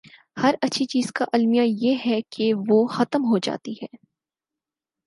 [0.37, 3.87] ہر اچھی چیز کا المیہ یہ ہے کہ وہ ختم ہو جاتی ہے۔